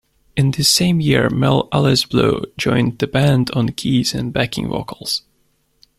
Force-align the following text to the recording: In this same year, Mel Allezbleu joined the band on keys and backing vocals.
In 0.35 0.49
this 0.49 0.67
same 0.67 0.99
year, 0.99 1.29
Mel 1.29 1.67
Allezbleu 1.71 2.45
joined 2.57 2.97
the 2.97 3.05
band 3.05 3.51
on 3.51 3.69
keys 3.69 4.15
and 4.15 4.33
backing 4.33 4.67
vocals. 4.67 5.21